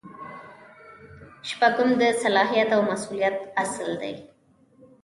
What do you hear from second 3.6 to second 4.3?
اصل دی.